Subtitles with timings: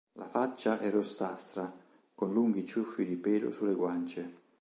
[0.13, 1.71] La faccia è rossastra,
[2.15, 4.35] con lunghi ciuffi di pelo sulle guance.